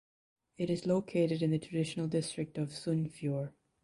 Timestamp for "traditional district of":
1.59-2.69